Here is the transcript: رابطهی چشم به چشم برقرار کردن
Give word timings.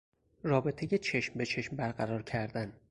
رابطهی 0.43 0.97
چشم 0.97 1.33
به 1.37 1.45
چشم 1.45 1.75
برقرار 1.75 2.23
کردن 2.23 2.73